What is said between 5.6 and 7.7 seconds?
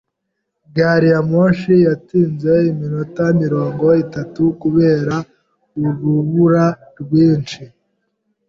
urubura rwinshi.